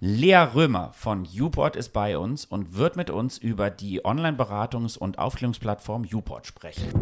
[0.00, 5.18] Lea Römer von Uport ist bei uns und wird mit uns über die Online-Beratungs- und
[5.18, 6.92] Aufklärungsplattform Uport sprechen.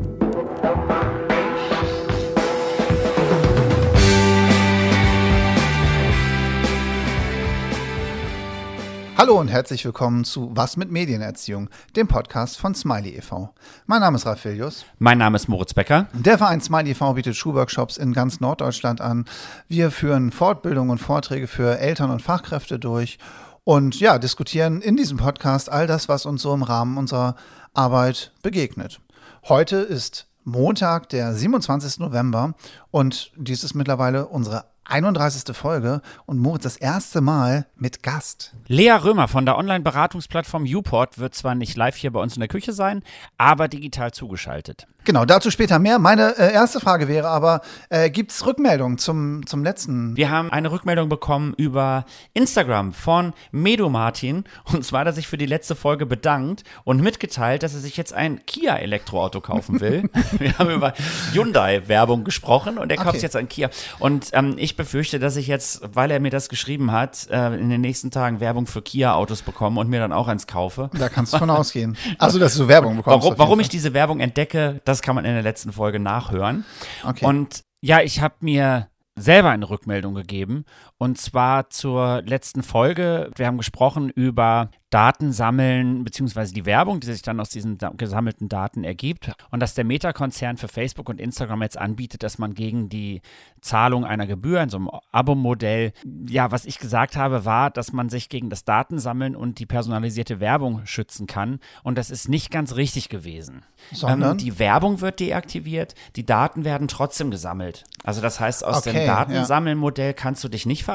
[9.16, 13.54] Hallo und herzlich willkommen zu Was mit Medienerziehung, dem Podcast von Smiley e.V.
[13.86, 14.84] Mein Name ist Raffelius.
[14.98, 16.08] Mein Name ist Moritz Becker.
[16.12, 17.12] Der Verein Smiley e.V.
[17.12, 19.24] bietet Schulworkshops in ganz Norddeutschland an.
[19.68, 23.18] Wir führen Fortbildungen und Vorträge für Eltern und Fachkräfte durch
[23.62, 27.36] und ja, diskutieren in diesem Podcast all das, was uns so im Rahmen unserer
[27.72, 29.00] Arbeit begegnet.
[29.48, 32.00] Heute ist Montag, der 27.
[32.00, 32.54] November
[32.90, 35.56] und dies ist mittlerweile unsere 31.
[35.56, 38.54] Folge und Moritz das erste Mal mit Gast.
[38.66, 42.48] Lea Römer von der Online-Beratungsplattform Uport wird zwar nicht live hier bei uns in der
[42.48, 43.02] Küche sein,
[43.38, 44.86] aber digital zugeschaltet.
[45.04, 45.98] Genau, dazu später mehr.
[45.98, 50.16] Meine äh, erste Frage wäre aber, äh, gibt es Rückmeldungen zum, zum letzten?
[50.16, 54.44] Wir haben eine Rückmeldung bekommen über Instagram von Medo Martin.
[54.72, 57.96] Und zwar hat er sich für die letzte Folge bedankt und mitgeteilt, dass er sich
[57.96, 60.08] jetzt ein Kia-Elektroauto kaufen will.
[60.38, 60.94] Wir haben über
[61.32, 63.22] Hyundai-Werbung gesprochen und er kauft Okay.
[63.22, 63.70] jetzt ein Kia.
[63.98, 67.68] Und ähm, ich befürchte, dass ich jetzt, weil er mir das geschrieben hat, äh, in
[67.70, 70.90] den nächsten Tagen Werbung für Kia-Autos bekomme und mir dann auch eins kaufe.
[70.98, 71.96] Da kannst du von ausgehen.
[72.18, 73.22] Also, dass du Werbung bekommst.
[73.24, 76.64] Warum, warum ich diese Werbung entdecke, das kann man in der letzten Folge nachhören.
[77.04, 77.24] Okay.
[77.24, 80.64] Und ja, ich habe mir selber eine Rückmeldung gegeben
[81.04, 83.30] und zwar zur letzten Folge.
[83.36, 88.48] Wir haben gesprochen über Daten sammeln beziehungsweise die Werbung, die sich dann aus diesen gesammelten
[88.48, 92.88] Daten ergibt und dass der Meta-Konzern für Facebook und Instagram jetzt anbietet, dass man gegen
[92.88, 93.20] die
[93.60, 95.92] Zahlung einer Gebühr in so einem Abo-Modell,
[96.28, 100.38] ja, was ich gesagt habe, war, dass man sich gegen das Datensammeln und die personalisierte
[100.38, 103.64] Werbung schützen kann und das ist nicht ganz richtig gewesen.
[103.90, 104.32] Sondern?
[104.32, 107.82] Ähm, die Werbung wird deaktiviert, die Daten werden trotzdem gesammelt.
[108.04, 109.06] Also das heißt, aus Okay, dem ja.
[109.06, 110.93] Datensammelmodell kannst du dich nicht verabschieden.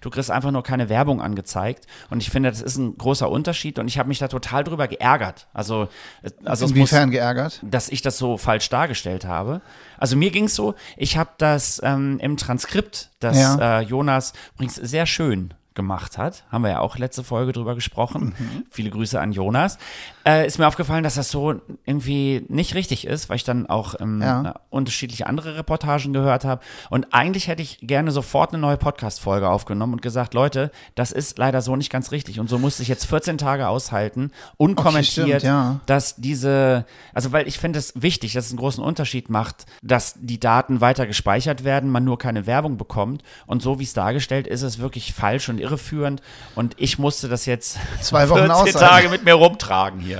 [0.00, 1.86] Du kriegst einfach nur keine Werbung angezeigt.
[2.10, 4.88] Und ich finde, das ist ein großer Unterschied und ich habe mich da total drüber
[4.88, 5.46] geärgert.
[5.52, 5.88] Also,
[6.22, 7.60] äh, also es muss, Inwiefern geärgert?
[7.62, 9.60] dass ich das so falsch dargestellt habe.
[9.98, 13.80] Also mir ging es so, ich habe das ähm, im Transkript, das Ja.
[13.80, 18.34] äh, Jonas übrigens sehr schön gemacht hat, haben wir ja auch letzte Folge drüber gesprochen.
[18.38, 18.64] Mhm.
[18.70, 19.78] Viele Grüße an Jonas.
[20.26, 23.94] Äh, ist mir aufgefallen, dass das so irgendwie nicht richtig ist, weil ich dann auch
[24.00, 24.54] ähm, Ja.
[24.70, 26.62] unterschiedliche andere Reportagen gehört habe.
[26.88, 31.36] Und eigentlich hätte ich gerne sofort eine neue Podcast-Folge aufgenommen und gesagt, Leute, das ist
[31.36, 32.40] leider so nicht ganz richtig.
[32.40, 35.80] Und so musste ich jetzt 14 Tage aushalten, unkommentiert, stimmt, ja.
[35.86, 40.14] dass diese, also weil ich finde es wichtig, dass es einen großen Unterschied macht, dass
[40.18, 43.22] die Daten weiter gespeichert werden, man nur keine Werbung bekommt.
[43.46, 46.22] Und so wie es dargestellt ist, ist es wirklich falsch und irreführend.
[46.54, 48.78] Und ich musste das jetzt Zwei Wochen 14 aushalten.
[48.78, 50.13] Tage mit mir rumtragen hier.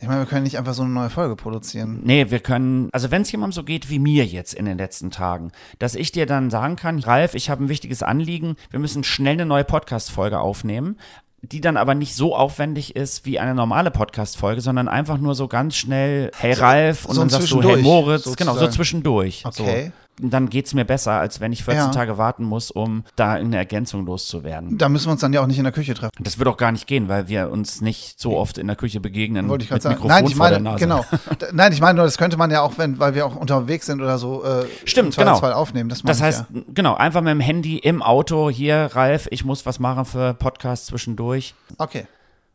[0.00, 2.00] Ich meine, wir können nicht einfach so eine neue Folge produzieren.
[2.04, 5.10] Nee, wir können, also wenn es jemandem so geht wie mir jetzt in den letzten
[5.10, 5.50] Tagen,
[5.80, 9.32] dass ich dir dann sagen kann, Ralf, ich habe ein wichtiges Anliegen, wir müssen schnell
[9.32, 10.98] eine neue Podcast-Folge aufnehmen,
[11.42, 15.48] die dann aber nicht so aufwendig ist wie eine normale Podcast-Folge, sondern einfach nur so
[15.48, 18.50] ganz schnell, hey Ralf, und so dann sagst du, hey Moritz, sozusagen.
[18.50, 19.44] genau, so zwischendurch.
[19.46, 19.86] Okay.
[19.86, 20.07] So.
[20.20, 21.90] Dann geht es mir besser, als wenn ich 14 Ja.
[21.90, 24.78] Tage warten muss, um da eine Ergänzung loszuwerden.
[24.78, 26.12] Da müssen wir uns dann ja auch nicht in der Küche treffen.
[26.18, 29.00] Das wird auch gar nicht gehen, weil wir uns nicht so oft in der Küche
[29.00, 29.94] begegnen Wollte ich gerade sagen.
[29.94, 30.78] Mikrofon Nein, ich meine, Nase.
[30.78, 31.04] genau.
[31.52, 34.00] Nein, ich meine nur, das könnte man ja auch, wenn, weil wir auch unterwegs sind
[34.00, 35.38] oder so, äh, Stimmt, genau.
[35.38, 35.88] aufnehmen.
[35.88, 36.62] Das, Das heißt, ja.
[36.74, 40.86] genau, einfach mit dem Handy im Auto, hier, Ralf, ich muss was machen für Podcast
[40.86, 41.54] zwischendurch.
[41.78, 42.06] Okay.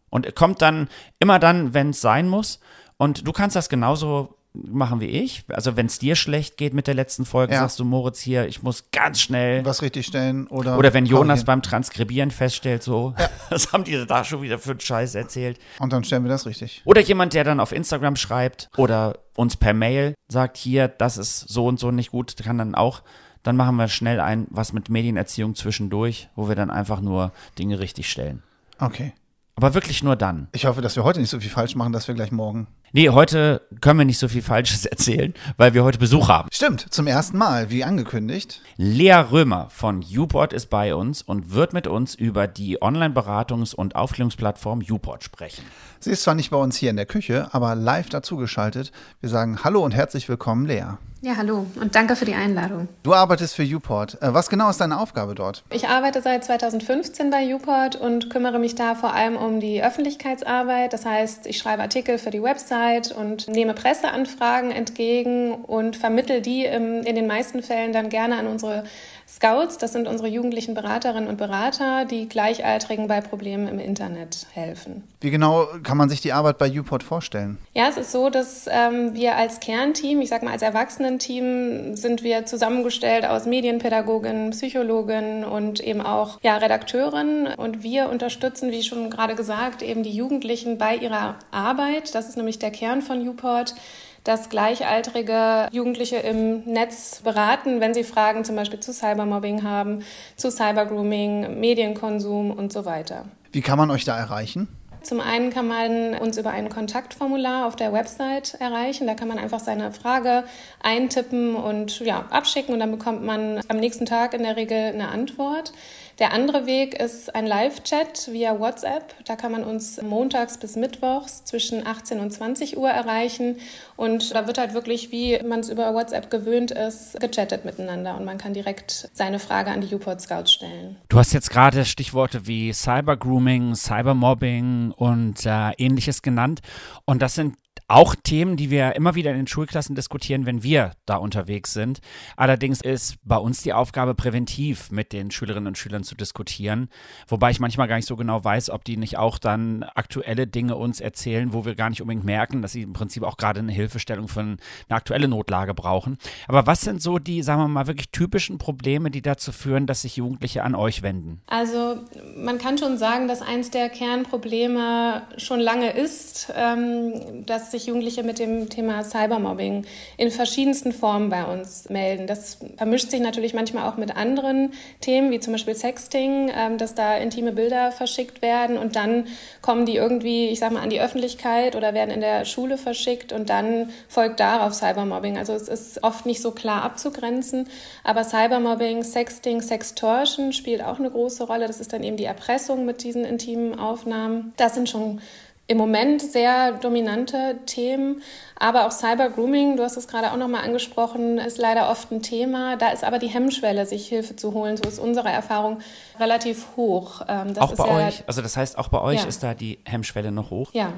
[0.09, 2.59] Und kommt dann immer dann, wenn es sein muss.
[2.97, 5.43] Und du kannst das genauso machen wie ich.
[5.49, 7.61] Also wenn es dir schlecht geht mit der letzten Folge, Ja.
[7.61, 9.65] sagst du, Moritz, hier, ich muss ganz schnell.
[9.65, 10.77] Was richtig stellen oder.
[10.77, 11.45] Oder wenn Jonas korrigieren.
[11.45, 13.15] beim Transkribieren feststellt, so,
[13.49, 15.59] was haben die da schon wieder für einen Scheiß erzählt?
[15.79, 16.81] Und dann stellen wir das richtig.
[16.85, 21.39] Oder jemand, der dann auf Instagram schreibt oder uns per Mail sagt, hier, das ist
[21.39, 23.01] so und so nicht gut, kann dann auch,
[23.41, 27.79] dann machen wir schnell ein, was mit Medienerziehung zwischendurch, wo wir dann einfach nur Dinge
[27.79, 28.43] richtig stellen.
[28.79, 29.13] Okay.
[29.55, 30.47] Aber wirklich nur dann.
[30.51, 32.67] Ich hoffe, dass wir heute nicht so viel falsch machen, dass wir gleich morgen.
[32.95, 36.47] Nee, heute können wir nicht so viel Falsches erzählen, weil wir heute Besuch haben.
[36.51, 38.61] Stimmt, zum ersten Mal, wie angekündigt.
[38.77, 43.95] Lea Römer von Uport ist bei uns und wird mit uns über die Online-Beratungs- und
[43.95, 45.63] Aufklärungsplattform Uport sprechen.
[46.01, 48.91] Sie ist zwar nicht bei uns hier in der Küche, aber live dazugeschaltet.
[49.21, 50.97] Wir sagen Hallo und herzlich willkommen, Lea.
[51.21, 52.89] Ja, hallo und danke für die Einladung.
[53.03, 54.21] Du arbeitest für Uport.
[54.21, 55.63] Äh, Was genau ist deine Aufgabe dort?
[55.69, 60.91] Ich arbeite seit 2015 bei Uport und kümmere mich da vor allem um die Öffentlichkeitsarbeit.
[60.91, 62.82] Das heißt, ich schreibe Artikel für die Website
[63.15, 68.83] und nehme Presseanfragen entgegen und vermittel die in den meisten Fällen dann gerne an unsere
[69.27, 75.03] Scouts, das sind unsere jugendlichen Beraterinnen und Berater, die Gleichaltrigen bei Problemen im Internet helfen.
[75.21, 77.57] Wie genau kann man sich die Arbeit bei UPort vorstellen?
[77.73, 82.23] Ja, es ist so, dass ähm, wir als Kernteam, ich sage mal als Erwachsenenteam, sind
[82.23, 87.47] wir zusammengestellt aus Medienpädagoginnen, Psychologinnen und eben auch ja, Redakteurinnen.
[87.55, 92.13] Und wir unterstützen, wie schon gerade gesagt, eben die Jugendlichen bei ihrer Arbeit.
[92.13, 93.75] Das ist nämlich der Kern von UPort
[94.23, 100.03] dass gleichaltrige Jugendliche im Netz beraten, wenn sie Fragen zum Beispiel zu Cybermobbing haben,
[100.35, 103.25] zu Cybergrooming, Medienkonsum und so weiter.
[103.51, 104.67] Wie kann man euch da erreichen?
[105.03, 109.05] Zum einen kann man uns über ein Kontaktformular auf der Website erreichen.
[109.05, 110.45] Da kann man einfach seine Frage
[110.81, 115.09] eintippen und ja, abschicken und dann bekommt man am nächsten Tag in der Regel eine
[115.09, 115.73] Antwort.
[116.19, 119.15] Der andere Weg ist ein Live-Chat via WhatsApp.
[119.25, 123.57] Da kann man uns montags bis mittwochs zwischen 18 und 20 Uhr erreichen.
[123.95, 128.15] Und da wird halt wirklich, wie man es über WhatsApp gewöhnt ist, gechattet miteinander.
[128.15, 130.97] Und man kann direkt seine Frage an die UPort Scouts stellen.
[131.09, 136.61] Du hast jetzt gerade Stichworte wie Cybergrooming, Cybermobbing und äh, ähnliches genannt.
[137.05, 137.55] Und das sind
[137.93, 141.99] auch Themen, die wir immer wieder in den Schulklassen diskutieren, wenn wir da unterwegs sind.
[142.35, 146.89] Allerdings ist bei uns die Aufgabe, präventiv mit den Schülerinnen und Schülern zu diskutieren.
[147.27, 150.75] Wobei ich manchmal gar nicht so genau weiß, ob die nicht auch dann aktuelle Dinge
[150.75, 153.71] uns erzählen, wo wir gar nicht unbedingt merken, dass sie im Prinzip auch gerade eine
[153.71, 154.57] Hilfestellung für eine
[154.89, 156.17] aktuelle Notlage brauchen.
[156.47, 160.01] Aber was sind so die, sagen wir mal, wirklich typischen Probleme, die dazu führen, dass
[160.01, 161.41] sich Jugendliche an euch wenden?
[161.45, 161.97] Also
[162.35, 168.23] man kann schon sagen, dass eins der Kernprobleme schon lange ist, ähm, dass sich Jugendliche
[168.23, 169.85] mit dem Thema Cybermobbing
[170.17, 172.27] in verschiedensten Formen bei uns melden.
[172.27, 174.71] Das vermischt sich natürlich manchmal auch mit anderen
[175.01, 179.27] Themen, wie zum Beispiel Sexting, ähm, dass da intime Bilder verschickt werden und dann
[179.61, 183.33] kommen die irgendwie, ich sag mal, an die Öffentlichkeit oder werden in der Schule verschickt
[183.33, 185.37] und dann folgt darauf Cybermobbing.
[185.37, 187.67] Also es ist oft nicht so klar abzugrenzen,
[188.03, 191.67] aber Cybermobbing, Sexting, Sextortion spielt auch eine große Rolle.
[191.67, 194.53] Das ist dann eben die Erpressung mit diesen intimen Aufnahmen.
[194.57, 195.21] Das sind schon
[195.67, 198.21] im Moment sehr dominante Themen.
[198.63, 202.77] Aber auch Cyber-Grooming, du hast es gerade auch nochmal angesprochen, ist leider oft ein Thema.
[202.77, 205.79] Da ist aber die Hemmschwelle, sich Hilfe zu holen, so ist unsere Erfahrung,
[206.17, 207.23] relativ hoch.
[207.27, 208.23] Ähm, auch bei ja, euch?
[208.25, 209.27] Also das heißt, auch bei euch ja.
[209.27, 210.69] ist da die Hemmschwelle noch hoch?
[210.71, 210.93] Ja,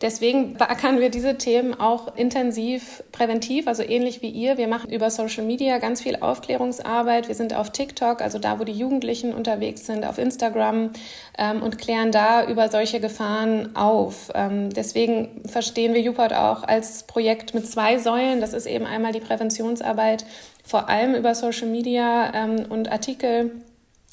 [0.00, 4.56] deswegen beackern wir diese Themen auch intensiv präventiv, also ähnlich wie ihr.
[4.56, 7.28] Wir machen über Social Media ganz viel Aufklärungsarbeit.
[7.28, 10.92] Wir sind auf TikTok, also da, wo die Jugendlichen unterwegs sind, auf Instagram
[11.36, 14.30] ähm, und klären da über solche Gefahren auf.
[14.34, 18.40] Ähm, deswegen verstehen wir Juport auch als Projekt mit zwei Säulen.
[18.40, 20.24] Das ist eben einmal die Präventionsarbeit,
[20.64, 23.50] vor allem über Social Media ähm, und Artikel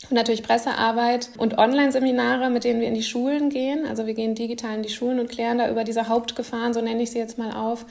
[0.09, 3.85] und natürlich Pressearbeit und Online-Seminare, mit denen wir in die Schulen gehen.
[3.87, 7.03] Also wir gehen digital in die Schulen und klären da über diese Hauptgefahren, so nenne
[7.03, 7.85] ich sie jetzt mal auf.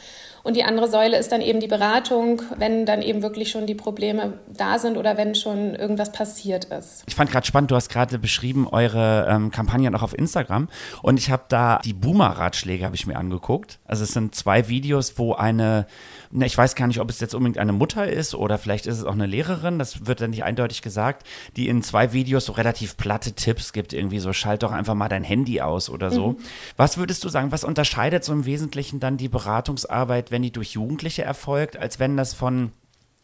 [0.46, 3.74] Und die andere Säule ist dann eben die Beratung, wenn dann eben wirklich schon die
[3.74, 7.02] Probleme da sind oder wenn schon irgendwas passiert ist.
[7.08, 10.68] Ich fand gerade spannend, du hast gerade beschrieben, eure ähm, Kampagnen auch auf Instagram.
[11.02, 13.80] Und ich habe da die Boomer-Ratschläge, habe ich mir angeguckt.
[13.86, 15.88] Also es sind zwei Videos, wo eine,
[16.30, 18.98] ne, ich weiß gar nicht, ob es jetzt unbedingt eine Mutter ist oder vielleicht ist
[18.98, 21.26] es auch eine Lehrerin, das wird dann nicht eindeutig gesagt,
[21.56, 25.08] die in zwei Videos so relativ platte Tipps gibt, irgendwie so, schalt doch einfach mal
[25.08, 26.32] dein Handy aus oder so.
[26.32, 26.36] Mhm.
[26.76, 30.72] Was würdest du sagen, was unterscheidet so im Wesentlichen dann die Beratungsarbeit, wenn die durch
[30.72, 32.72] Jugendliche erfolgt, als wenn das von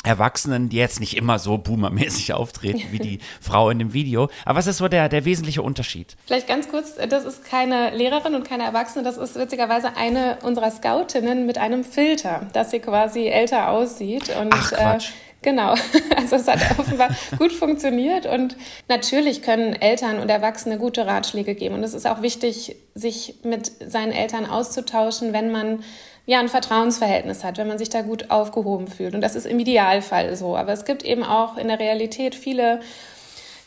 [0.02, 4.28] Erwachsenen, die jetzt nicht immer so boomermäßig auftreten wie die Frau in dem Video.
[4.44, 6.16] Aber was ist so der, der wesentliche Unterschied?
[6.26, 10.70] Vielleicht ganz kurz, das ist keine Lehrerin und keine Erwachsene, das ist witzigerweise eine unserer
[10.70, 14.34] Scoutinnen mit einem Filter, dass sie quasi älter aussieht.
[14.40, 15.10] Und, Ach, Quatsch.
[15.10, 15.75] Äh, Genau,
[16.16, 18.56] also es hat offenbar gut funktioniert und
[18.88, 23.72] natürlich können Eltern und Erwachsene gute Ratschläge geben und es ist auch wichtig, sich mit
[23.91, 25.82] seinen Eltern auszutauschen, wenn man
[26.24, 29.14] ja, ein Vertrauensverhältnis hat, wenn man sich da gut aufgehoben fühlt.
[29.14, 30.56] Und das ist im Idealfall so.
[30.56, 32.81] Aber es gibt eben auch in der Realität viele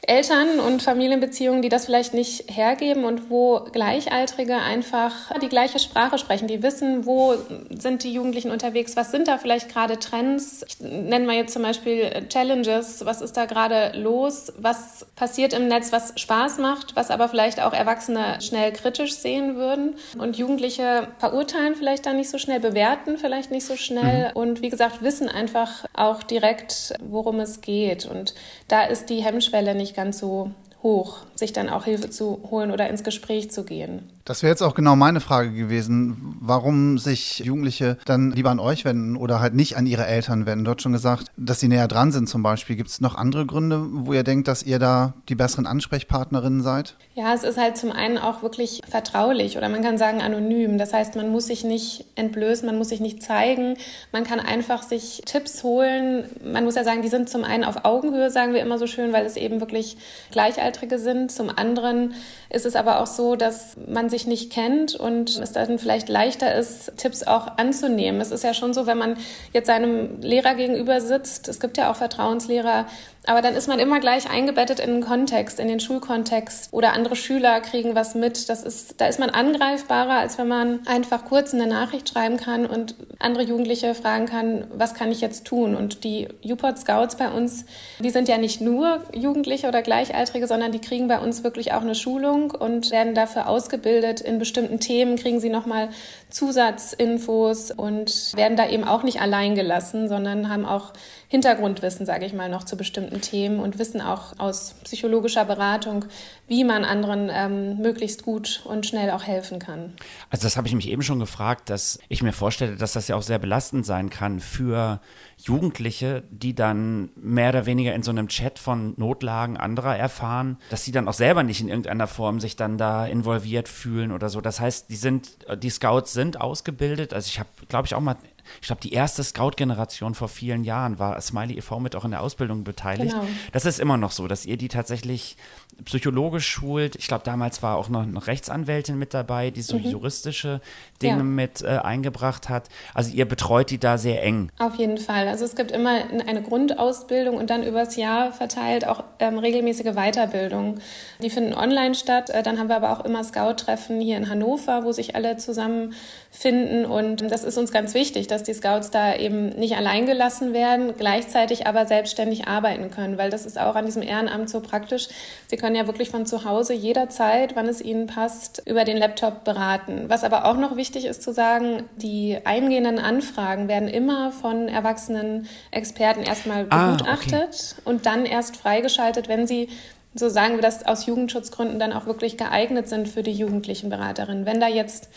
[0.07, 6.17] Eltern und Familienbeziehungen, die das vielleicht nicht hergeben und wo Gleichaltrige einfach die gleiche Sprache
[6.17, 7.35] sprechen, die wissen, wo
[7.69, 10.65] sind die Jugendlichen unterwegs, was sind da vielleicht gerade Trends.
[10.67, 15.67] Ich nenne mal jetzt zum Beispiel Challenges, was ist da gerade los, was passiert im
[15.67, 19.95] Netz, was Spaß macht, was aber vielleicht auch Erwachsene schnell kritisch sehen würden?
[20.17, 24.05] Und Jugendliche verurteilen vielleicht dann nicht so schnell, bewerten vielleicht nicht so schnell.
[24.05, 24.35] Mhm.
[24.35, 28.05] und wie gesagt wissen einfach auch direkt, worum es geht.
[28.05, 28.33] Und
[28.67, 30.51] da ist die Hemmschwelle nicht ganz so
[30.83, 34.09] hoch, sich dann auch Hilfe zu holen oder ins Gespräch zu gehen.
[34.25, 38.83] Das wäre jetzt auch genau meine Frage gewesen, warum sich Jugendliche dann lieber an euch
[38.83, 40.67] wenden oder halt nicht an ihre Eltern wenden.
[40.67, 42.75] Hast schon gesagt, dass sie näher dran sind zum Beispiel.
[42.75, 46.95] Gibt es noch andere Gründe, wo ihr denkt, dass ihr da die besseren Ansprechpartnerinnen seid?
[47.13, 50.79] Ja, es ist halt zum einen auch wirklich vertraulich oder man kann sagen anonym.
[50.79, 53.77] Das heißt, man muss sich nicht entblößen, man muss sich nicht zeigen.
[54.11, 56.25] Man kann einfach sich Tipps holen.
[56.43, 59.13] Man muss ja sagen, die sind zum einen auf Augenhöhe, sagen wir immer so schön,
[59.13, 59.97] weil es eben wirklich
[60.31, 61.31] Gleichaltrige sind.
[61.31, 62.15] Zum anderen
[62.49, 66.55] ist es aber auch so, dass man sich nicht kennt und es dann vielleicht leichter
[66.55, 68.21] ist, Tipps auch anzunehmen.
[68.21, 69.17] Es ist ja schon so, wenn man
[69.51, 72.87] jetzt seinem Lehrer gegenüber sitzt, es gibt ja auch Vertrauenslehrer,
[73.27, 77.15] aber dann ist man immer gleich eingebettet in den Kontext, in den Schulkontext oder andere
[77.15, 78.49] Schüler kriegen was mit.
[78.49, 82.65] Das ist, da ist man angreifbarer, als wenn man einfach kurz eine Nachricht schreiben kann
[82.65, 85.75] und andere Jugendliche fragen kann, was kann ich jetzt tun?
[85.75, 87.65] Und die UPOT Scouts bei uns,
[87.99, 91.81] die sind ja nicht nur Jugendliche oder Gleichaltrige, sondern die kriegen bei uns wirklich auch
[91.81, 94.21] eine Schulung und werden dafür ausgebildet.
[94.21, 95.89] In bestimmten Themen kriegen sie nochmal
[96.35, 100.91] Zusatzinfos und werden da eben auch nicht allein gelassen, sondern haben auch
[101.29, 106.03] Hintergrundwissen, sage ich mal, noch zu bestimmten Themen und wissen auch aus psychologischer Beratung,
[106.47, 109.93] wie man anderen ähm, möglichst gut und schnell auch helfen kann.
[110.29, 113.15] Also das habe ich mich eben schon gefragt, dass ich mir vorstelle, dass das ja
[113.15, 114.99] auch sehr belastend sein kann für
[115.37, 120.85] Jugendliche, die dann mehr oder weniger in so einem Chat von Notlagen anderer erfahren, dass
[120.85, 124.41] sie dann auch selber nicht in irgendeiner Form sich dann da involviert fühlen oder so.
[124.41, 127.13] Das heißt, die sind, die Scouts sind ausgebildet.
[127.13, 128.15] Also ich habe, glaube ich, auch mal
[128.61, 131.79] ich glaube, die erste Scout-Generation vor vielen Jahren war Smiley e.V.
[131.79, 133.11] mit auch in der Ausbildung beteiligt.
[133.11, 133.27] Genau.
[133.51, 135.37] Das ist immer noch so, dass ihr die tatsächlich
[135.83, 136.95] psychologisch schult.
[136.95, 139.85] Ich glaube, damals war auch noch eine Rechtsanwältin mit dabei, die so mhm.
[139.85, 140.61] juristische
[141.01, 141.23] Dinge ja.
[141.23, 142.69] mit äh, eingebracht hat.
[142.93, 144.51] Also ihr betreut die da sehr eng.
[144.57, 145.27] Auf jeden Fall.
[145.27, 150.79] Also es gibt immer eine Grundausbildung und dann übers Jahr verteilt auch ähm, regelmäßige Weiterbildung.
[151.21, 152.29] Die finden online statt.
[152.29, 156.85] Äh, dann haben wir aber auch immer Scout-Treffen hier in Hannover, wo sich alle zusammenfinden.
[156.85, 160.93] Und das ist uns ganz wichtig, dass die Scouts da eben nicht allein gelassen werden,
[160.97, 165.09] gleichzeitig aber selbstständig arbeiten können, weil das ist auch an diesem Ehrenamt so praktisch.
[165.47, 169.43] Sie können ja wirklich von zu Hause jederzeit, wann es ihnen passt, über den Laptop
[169.43, 170.05] beraten.
[170.09, 175.47] Was aber auch noch wichtig ist zu sagen, die eingehenden Anfragen werden immer von erwachsenen
[175.71, 177.81] Experten erstmal begutachtet ah, okay.
[177.83, 179.69] und dann erst freigeschaltet, wenn sie
[180.13, 184.45] so sagen wir das aus Jugendschutzgründen dann auch wirklich geeignet sind für die jugendlichen Beraterinnen.
[184.45, 185.09] Wenn da jetzt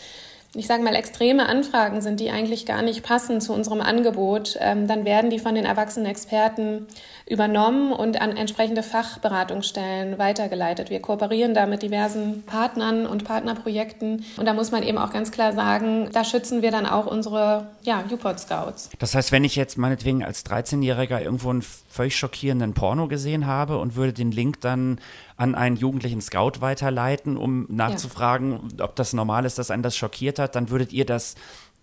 [0.55, 4.87] ich sage mal, extreme Anfragen sind, die eigentlich gar nicht passen zu unserem Angebot, ähm,
[4.87, 6.87] dann werden die von den erwachsenen Experten
[7.29, 10.89] übernommen und an entsprechende Fachberatungsstellen weitergeleitet.
[10.89, 15.31] Wir kooperieren da mit diversen Partnern und Partnerprojekten und da muss man eben auch ganz
[15.31, 18.89] klar sagen, da schützen wir dann auch unsere ja, UPOT Scouts.
[18.97, 23.77] Das heißt, wenn ich jetzt meinetwegen als 13-Jähriger irgendwo einen völlig schockierenden Porno gesehen habe
[23.77, 24.99] und würde den Link dann
[25.37, 28.85] an einen jugendlichen Scout weiterleiten, um nachzufragen, ja.
[28.85, 31.35] ob das normal ist, dass einen das schockiert hat, dann würdet ihr das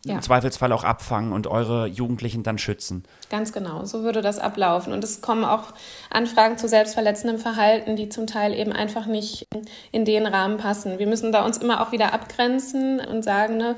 [0.06, 0.14] ja.
[0.14, 3.04] im Zweifelsfall auch abfangen und eure Jugendlichen dann schützen.
[3.30, 4.92] Ganz genau, so würde das ablaufen.
[4.92, 5.74] Und es kommen auch
[6.10, 9.46] Anfragen zu selbstverletzendem Verhalten, die zum Teil eben einfach nicht
[9.92, 10.98] in den Rahmen passen.
[10.98, 13.76] Wir müssen da uns immer auch wieder abgrenzen und sagen, ne,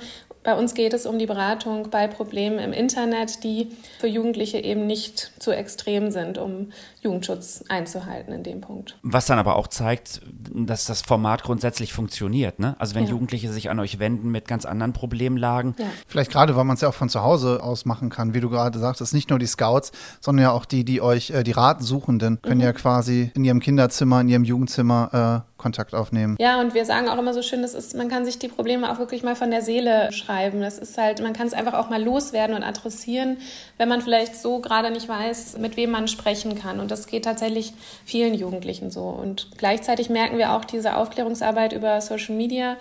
[0.48, 3.68] bei uns geht es um die Beratung bei Problemen im Internet, die
[4.00, 6.70] für Jugendliche eben nicht zu extrem sind, um
[7.02, 8.96] Jugendschutz einzuhalten in dem Punkt.
[9.02, 12.60] Was dann aber auch zeigt, dass das Format grundsätzlich funktioniert.
[12.60, 12.76] Ne?
[12.78, 13.10] Also wenn ja.
[13.10, 15.74] Jugendliche sich an euch wenden mit ganz anderen Problemlagen.
[15.78, 15.84] Ja.
[16.06, 18.48] Vielleicht gerade, weil man es ja auch von zu Hause aus machen kann, wie du
[18.48, 22.40] gerade sagtest, nicht nur die Scouts, sondern ja auch die, die euch, äh, die Ratsuchenden,
[22.40, 22.64] können mhm.
[22.64, 26.36] ja quasi in ihrem Kinderzimmer, in ihrem Jugendzimmer äh, Kontakt aufnehmen.
[26.40, 28.90] Ja, und wir sagen auch immer so schön, das ist, man kann sich die Probleme
[28.90, 30.37] auch wirklich mal von der Seele schreiben.
[30.60, 33.38] Das ist halt, man kann es einfach auch mal loswerden und adressieren,
[33.76, 36.80] wenn man vielleicht so gerade nicht weiß, mit wem man sprechen kann.
[36.80, 37.72] Und das geht tatsächlich
[38.04, 39.02] vielen Jugendlichen so.
[39.02, 42.76] Und gleichzeitig merken wir auch, diese Aufklärungsarbeit über Social Media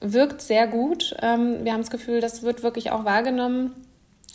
[0.00, 1.16] wirkt sehr gut.
[1.22, 3.72] Ähm, wir haben das Gefühl, das wird wirklich auch wahrgenommen.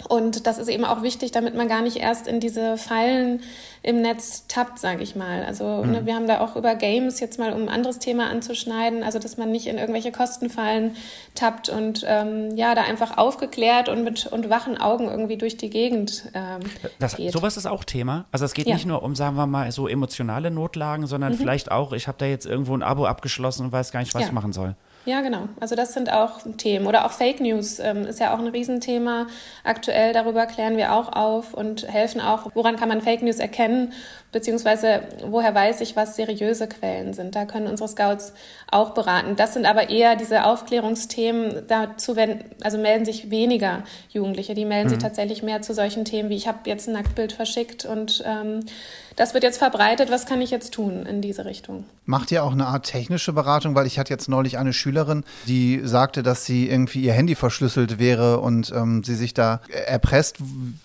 [0.07, 3.41] Und das ist eben auch wichtig, damit man gar nicht erst in diese Fallen
[3.83, 5.43] im Netz tappt, sage ich mal.
[5.43, 5.91] Also mhm.
[5.91, 9.17] ne, wir haben da auch über Games jetzt mal, um ein anderes Thema anzuschneiden, also
[9.17, 10.95] dass man nicht in irgendwelche Kostenfallen
[11.33, 15.69] tappt und ähm, ja, da einfach aufgeklärt und mit und wachen Augen irgendwie durch die
[15.69, 16.61] Gegend ähm,
[16.99, 17.31] das, geht.
[17.31, 18.25] Sowas ist auch Thema.
[18.31, 18.75] Also es geht ja.
[18.75, 21.37] nicht nur um, sagen wir mal, so emotionale Notlagen, sondern mhm.
[21.37, 24.21] vielleicht auch, ich habe da jetzt irgendwo ein Abo abgeschlossen und weiß gar nicht, was
[24.21, 24.27] ja.
[24.27, 24.75] ich machen soll.
[25.05, 25.49] Ja, genau.
[25.59, 26.85] Also das sind auch Themen.
[26.85, 29.27] Oder auch Fake News ähm, ist ja auch ein Riesenthema.
[29.63, 33.93] Aktuell darüber klären wir auch auf und helfen auch, woran kann man Fake News erkennen,
[34.31, 37.35] beziehungsweise woher weiß ich, was seriöse Quellen sind.
[37.35, 38.33] Da können unsere Scouts
[38.69, 39.35] auch beraten.
[39.35, 41.63] Das sind aber eher diese Aufklärungsthemen.
[41.67, 44.53] Dazu werden, also melden sich weniger Jugendliche.
[44.53, 44.91] Die melden mhm.
[44.91, 48.61] sich tatsächlich mehr zu solchen Themen wie ich habe jetzt ein Nacktbild verschickt und ähm,
[49.15, 50.09] das wird jetzt verbreitet.
[50.09, 51.85] Was kann ich jetzt tun in diese Richtung?
[52.05, 53.75] Macht ihr auch eine Art technische Beratung?
[53.75, 57.35] Weil ich hatte jetzt neulich eine Schülerin, Schülerin, die sagte, dass sie irgendwie ihr Handy
[57.35, 60.37] verschlüsselt wäre und ähm, sie sich da erpresst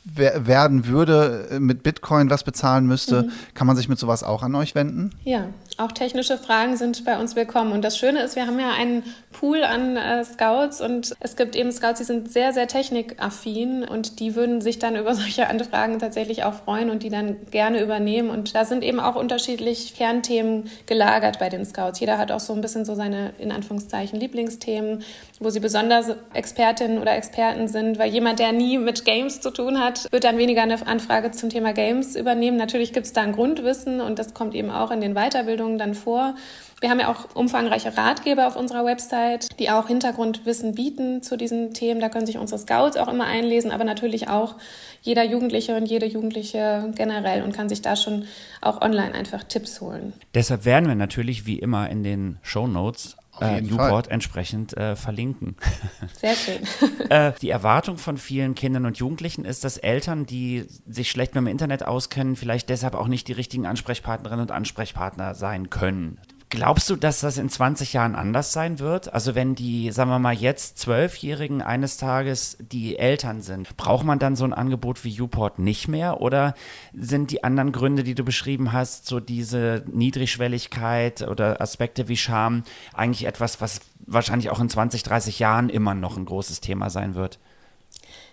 [0.04, 3.24] werden würde, mit Bitcoin was bezahlen müsste.
[3.24, 3.30] Mhm.
[3.54, 5.10] Kann man sich mit sowas auch an euch wenden?
[5.24, 5.48] Ja,
[5.78, 7.72] auch technische Fragen sind bei uns willkommen.
[7.72, 9.02] Und das Schöne ist, wir haben ja einen
[9.32, 14.18] Pool an äh, Scouts und es gibt eben Scouts, die sind sehr, sehr technikaffin und
[14.18, 18.30] die würden sich dann über solche Anfragen tatsächlich auch freuen und die dann gerne übernehmen.
[18.30, 22.00] Und da sind eben auch unterschiedlich Kernthemen gelagert bei den Scouts.
[22.00, 25.02] Jeder hat auch so ein bisschen so seine, in Anführungszeichen, Lieblingsthemen,
[25.40, 29.78] wo sie besonders Expertinnen oder Experten sind, weil jemand, der nie mit Games zu tun
[29.78, 32.56] hat, wird dann weniger eine Anfrage zum Thema Games übernehmen.
[32.56, 35.94] Natürlich gibt es da ein Grundwissen und das kommt eben auch in den Weiterbildungen dann
[35.94, 36.34] vor.
[36.80, 41.72] Wir haben ja auch umfangreiche Ratgeber auf unserer Website, die auch Hintergrundwissen bieten zu diesen
[41.72, 42.00] Themen.
[42.00, 44.56] Da können sich unsere Scouts auch immer einlesen, aber natürlich auch
[45.00, 48.26] jeder Jugendliche und jede Jugendliche generell und kann sich da schon
[48.60, 50.12] auch online einfach Tipps holen.
[50.34, 55.56] Deshalb werden wir natürlich wie immer in den Show Notes äh, Newport entsprechend äh, verlinken.
[56.14, 56.62] Sehr schön.
[57.10, 61.42] äh, die Erwartung von vielen Kindern und Jugendlichen ist, dass Eltern, die sich schlecht mit
[61.42, 66.18] dem Internet auskennen, vielleicht deshalb auch nicht die richtigen Ansprechpartnerinnen und Ansprechpartner sein können.
[66.48, 69.12] Glaubst du, dass das in 20 Jahren anders sein wird?
[69.12, 74.20] Also wenn die, sagen wir mal, jetzt Zwölfjährigen eines Tages die Eltern sind, braucht man
[74.20, 76.20] dann so ein Angebot wie Uport nicht mehr?
[76.20, 76.54] Oder
[76.94, 82.62] sind die anderen Gründe, die du beschrieben hast, so diese Niedrigschwelligkeit oder Aspekte wie Scham,
[82.94, 87.16] eigentlich etwas, was wahrscheinlich auch in 20, 30 Jahren immer noch ein großes Thema sein
[87.16, 87.40] wird?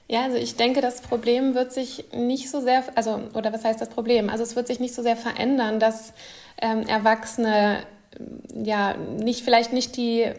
[0.07, 3.81] Ja, also ich denke, das Problem wird sich nicht so sehr, also, oder was heißt
[3.81, 4.29] das Problem?
[4.29, 6.13] Also es wird sich nicht so sehr verändern, dass
[6.61, 7.79] ähm, Erwachsene
[8.53, 10.31] ja, nicht, vielleicht nicht die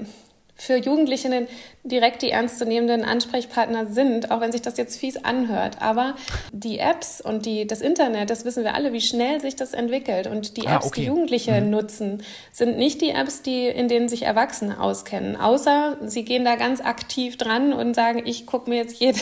[0.56, 1.48] für Jugendliche
[1.82, 5.82] direkt die ernstzunehmenden Ansprechpartner sind, auch wenn sich das jetzt fies anhört.
[5.82, 6.14] Aber
[6.52, 10.28] die Apps und die, das Internet, das wissen wir alle, wie schnell sich das entwickelt.
[10.28, 11.00] Und die ah, Apps, okay.
[11.00, 11.70] die Jugendliche mhm.
[11.70, 15.36] nutzen, sind nicht die Apps, die, in denen sich Erwachsene auskennen.
[15.36, 19.18] Außer sie gehen da ganz aktiv dran und sagen, ich gucke mir jetzt jede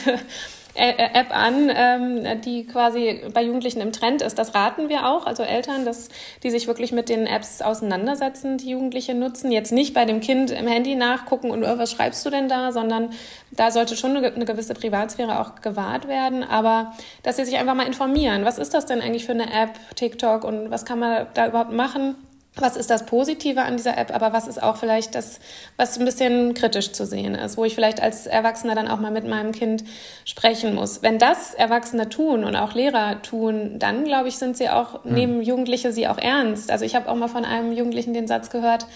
[0.74, 4.38] App an, ähm, die quasi bei Jugendlichen im Trend ist.
[4.38, 6.08] Das raten wir auch, also Eltern, dass
[6.42, 9.52] die sich wirklich mit den Apps auseinandersetzen, die Jugendliche nutzen.
[9.52, 12.72] Jetzt nicht bei dem Kind im Handy nachgucken und oh, was schreibst du denn da,
[12.72, 13.10] sondern
[13.50, 16.42] da sollte schon eine gewisse Privatsphäre auch gewahrt werden.
[16.42, 19.78] Aber dass sie sich einfach mal informieren, was ist das denn eigentlich für eine App,
[19.94, 22.14] TikTok und was kann man da überhaupt machen?
[22.54, 25.40] Was ist das Positive an dieser App, aber was ist auch vielleicht das,
[25.78, 29.10] was ein bisschen kritisch zu sehen ist, wo ich vielleicht als Erwachsener dann auch mal
[29.10, 29.84] mit meinem Kind
[30.26, 31.02] sprechen muss.
[31.02, 35.14] Wenn das Erwachsene tun und auch Lehrer tun, dann glaube ich, sind sie auch, hm.
[35.14, 36.70] nehmen Jugendliche sie auch ernst.
[36.70, 38.86] Also ich habe auch mal von einem Jugendlichen den Satz gehört,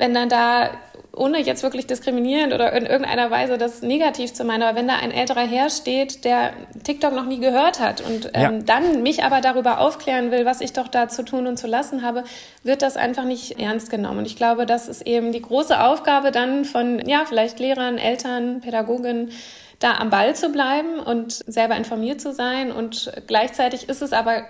[0.00, 0.70] wenn dann da,
[1.14, 4.96] ohne jetzt wirklich diskriminierend oder in irgendeiner Weise das negativ zu meinen, aber wenn da
[4.96, 8.50] ein älterer Herr steht, der TikTok noch nie gehört hat und ähm, ja.
[8.64, 12.02] dann mich aber darüber aufklären will, was ich doch da zu tun und zu lassen
[12.02, 12.24] habe,
[12.62, 14.20] wird das einfach nicht ernst genommen.
[14.20, 18.62] Und ich glaube, das ist eben die große Aufgabe dann von, ja, vielleicht Lehrern, Eltern,
[18.62, 19.30] Pädagogen,
[19.80, 22.72] da am Ball zu bleiben und selber informiert zu sein.
[22.72, 24.44] Und gleichzeitig ist es aber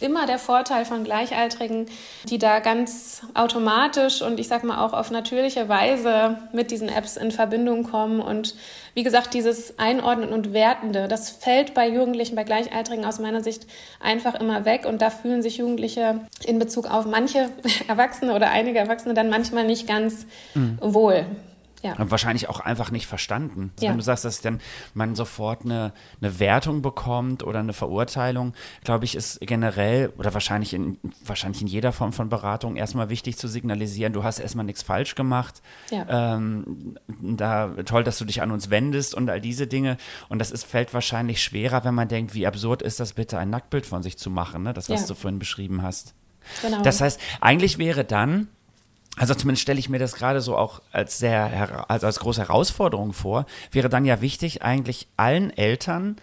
[0.00, 1.86] immer der Vorteil von Gleichaltrigen,
[2.28, 7.16] die da ganz automatisch und ich sag mal auch auf natürliche Weise mit diesen Apps
[7.16, 8.20] in Verbindung kommen.
[8.20, 8.54] Und
[8.94, 13.66] wie gesagt, dieses Einordnen und Wertende, das fällt bei Jugendlichen, bei Gleichaltrigen aus meiner Sicht
[14.00, 14.86] einfach immer weg.
[14.86, 17.50] Und da fühlen sich Jugendliche in Bezug auf manche
[17.88, 20.78] Erwachsene oder einige Erwachsene dann manchmal nicht ganz mhm.
[20.80, 21.26] wohl.
[21.82, 21.94] Ja.
[21.96, 23.72] Und wahrscheinlich auch einfach nicht verstanden.
[23.74, 23.90] Also ja.
[23.90, 24.60] Wenn du sagst, dass dann
[24.94, 30.74] man sofort eine, eine Wertung bekommt oder eine Verurteilung, glaube ich, ist generell oder wahrscheinlich
[30.74, 34.82] in, wahrscheinlich in jeder Form von Beratung erstmal wichtig zu signalisieren, du hast erstmal nichts
[34.82, 35.62] falsch gemacht.
[35.90, 36.36] Ja.
[36.36, 39.96] Ähm, da, toll, dass du dich an uns wendest und all diese Dinge.
[40.28, 43.50] Und das ist, fällt wahrscheinlich schwerer, wenn man denkt, wie absurd ist das bitte, ein
[43.50, 44.72] Nacktbild von sich zu machen, ne?
[44.72, 46.14] das, was du vorhin beschrieben hast.
[46.62, 46.82] Genau.
[46.82, 48.48] Das heißt, eigentlich wäre dann
[49.16, 53.12] also zumindest stelle ich mir das gerade so auch als sehr, also als große Herausforderung
[53.12, 56.16] vor, wäre dann ja wichtig, eigentlich allen Eltern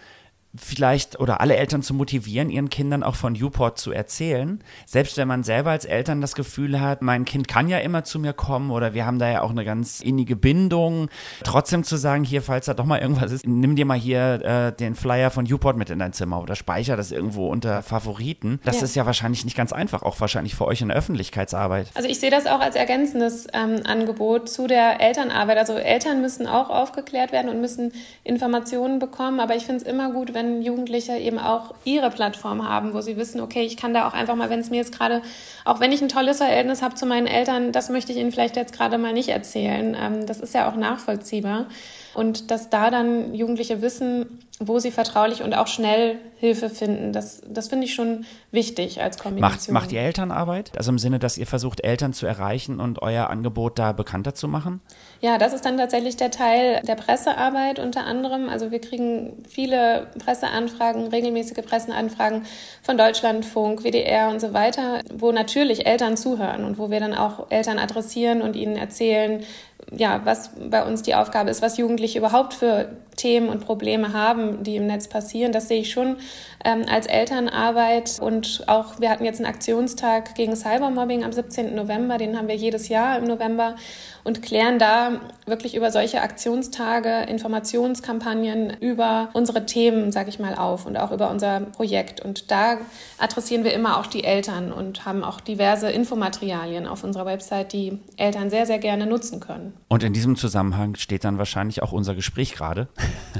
[0.55, 4.63] vielleicht oder alle Eltern zu motivieren, ihren Kindern auch von Newport zu erzählen.
[4.85, 8.19] Selbst wenn man selber als Eltern das Gefühl hat, mein Kind kann ja immer zu
[8.19, 11.09] mir kommen oder wir haben da ja auch eine ganz innige Bindung.
[11.43, 14.71] Trotzdem zu sagen, hier, falls da doch mal irgendwas ist, nimm dir mal hier äh,
[14.71, 18.59] den Flyer von Newport mit in dein Zimmer oder speicher das irgendwo unter Favoriten.
[18.63, 18.83] Das ja.
[18.83, 21.87] ist ja wahrscheinlich nicht ganz einfach, auch wahrscheinlich für euch in der Öffentlichkeitsarbeit.
[21.95, 25.57] Also ich sehe das auch als ergänzendes ähm, Angebot zu der Elternarbeit.
[25.57, 27.91] Also Eltern müssen auch aufgeklärt werden und müssen
[28.23, 32.67] Informationen bekommen, aber ich finde es immer gut, wenn wenn Jugendliche eben auch ihre Plattform
[32.67, 34.97] haben, wo sie wissen, okay, ich kann da auch einfach mal, wenn es mir jetzt
[34.97, 35.21] gerade,
[35.65, 38.55] auch wenn ich ein tolles Verhältnis habe zu meinen Eltern, das möchte ich ihnen vielleicht
[38.55, 39.95] jetzt gerade mal nicht erzählen.
[39.99, 41.67] Ähm, das ist ja auch nachvollziehbar.
[42.13, 47.11] Und dass da dann Jugendliche wissen, wo sie vertraulich und auch schnell Hilfe finden.
[47.11, 49.73] Das, das finde ich schon wichtig als Kombination.
[49.73, 50.71] Macht, macht ihr Elternarbeit?
[50.77, 54.47] Also im Sinne, dass ihr versucht, Eltern zu erreichen und euer Angebot da bekannter zu
[54.47, 54.81] machen?
[55.23, 58.49] Ja, das ist dann tatsächlich der Teil der Pressearbeit unter anderem.
[58.49, 62.43] Also wir kriegen viele Presseanfragen, regelmäßige Presseanfragen
[62.81, 67.49] von Deutschlandfunk, WDR und so weiter, wo natürlich Eltern zuhören und wo wir dann auch
[67.51, 69.45] Eltern adressieren und ihnen erzählen,
[69.91, 74.63] ja, was bei uns die Aufgabe ist, was Jugendliche überhaupt für Themen und Probleme haben,
[74.63, 75.51] die im Netz passieren.
[75.51, 76.17] Das sehe ich schon
[76.63, 78.19] ähm, als Elternarbeit.
[78.21, 81.75] Und auch, wir hatten jetzt einen Aktionstag gegen Cybermobbing am 17.
[81.75, 83.75] November, den haben wir jedes Jahr im November
[84.23, 90.85] und klären da wirklich über solche Aktionstage, Informationskampagnen über unsere Themen, sage ich mal, auf
[90.85, 92.21] und auch über unser Projekt.
[92.21, 92.77] Und da
[93.17, 97.99] adressieren wir immer auch die Eltern und haben auch diverse Infomaterialien auf unserer Website, die
[98.15, 99.73] Eltern sehr, sehr gerne nutzen können.
[99.89, 102.87] Und in diesem Zusammenhang steht dann wahrscheinlich auch unser Gespräch gerade.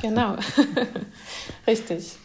[0.02, 0.36] Genau,
[1.68, 2.18] richtig.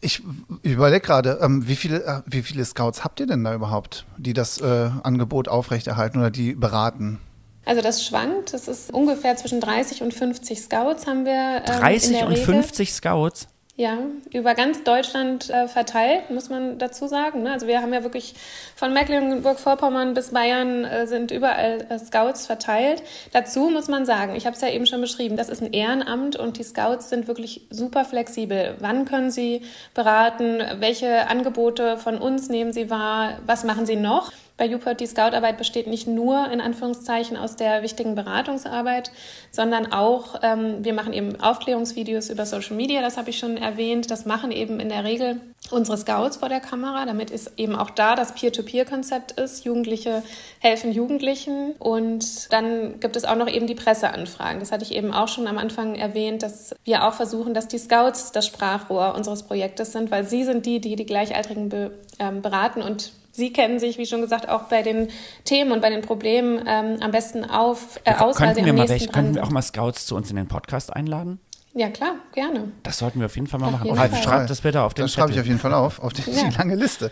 [0.00, 0.22] Ich
[0.62, 4.32] überlege gerade, ähm, wie, viele, äh, wie viele Scouts habt ihr denn da überhaupt, die
[4.32, 7.18] das äh, Angebot aufrechterhalten oder die beraten?
[7.64, 8.54] Also das schwankt.
[8.54, 11.62] Das ist ungefähr zwischen 30 und 50 Scouts haben wir.
[11.66, 13.48] Ähm, 30 und 50 Scouts?
[13.78, 13.98] Ja,
[14.32, 17.44] über ganz Deutschland äh, verteilt, muss man dazu sagen.
[17.44, 17.52] Ne?
[17.52, 18.34] Also wir haben ja wirklich
[18.74, 23.04] von Mecklenburg-Vorpommern bis Bayern äh, sind überall äh, Scouts verteilt.
[23.30, 26.34] Dazu muss man sagen, ich habe es ja eben schon beschrieben, das ist ein Ehrenamt
[26.34, 28.74] und die Scouts sind wirklich super flexibel.
[28.80, 29.62] Wann können sie
[29.94, 30.60] beraten?
[30.80, 33.38] Welche Angebote von uns nehmen sie wahr?
[33.46, 34.32] Was machen sie noch?
[34.58, 39.12] Bei UPOT die Scoutarbeit besteht nicht nur in Anführungszeichen aus der wichtigen Beratungsarbeit,
[39.52, 44.10] sondern auch, ähm, wir machen eben Aufklärungsvideos über Social Media, das habe ich schon erwähnt.
[44.10, 45.40] Das machen eben in der Regel
[45.70, 49.64] unsere Scouts vor der Kamera, damit es eben auch da das Peer-to-Peer-Konzept ist.
[49.64, 50.24] Jugendliche
[50.58, 51.72] helfen Jugendlichen.
[51.78, 54.58] Und dann gibt es auch noch eben die Presseanfragen.
[54.58, 57.78] Das hatte ich eben auch schon am Anfang erwähnt, dass wir auch versuchen, dass die
[57.78, 62.42] Scouts das Sprachrohr unseres Projektes sind, weil sie sind die, die die Gleichaltrigen be, ähm,
[62.42, 65.08] beraten und Sie kennen sich, wie schon gesagt, auch bei den
[65.44, 69.06] Themen und bei den Problemen ähm, am besten auf, äh, aus, könnten wir mal welche,
[69.06, 71.38] Könnten wir auch mal Scouts zu uns in den Podcast einladen?
[71.72, 72.72] Ja, klar, gerne.
[72.82, 73.94] Das sollten wir auf jeden Fall mal auf machen.
[73.94, 74.22] Fall.
[74.22, 76.48] Schreibt das bitte auf den Das schreibe ich auf jeden Fall auf, auf die, ja.
[76.48, 77.10] die lange Liste.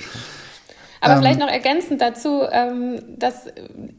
[1.01, 3.47] Aber ähm, vielleicht noch ergänzend dazu, ähm, dass